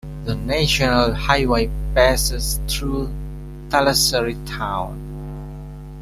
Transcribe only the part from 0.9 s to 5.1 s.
highway passes through Thalassery town.